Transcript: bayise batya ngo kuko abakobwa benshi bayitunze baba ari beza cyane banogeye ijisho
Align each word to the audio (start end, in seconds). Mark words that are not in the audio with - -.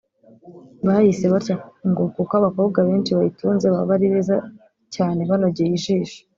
bayise 0.85 1.25
batya 1.33 1.55
ngo 1.89 2.03
kuko 2.15 2.31
abakobwa 2.39 2.79
benshi 2.87 3.11
bayitunze 3.17 3.65
baba 3.73 3.91
ari 3.97 4.07
beza 4.13 4.35
cyane 4.95 5.19
banogeye 5.29 5.69
ijisho 5.77 6.19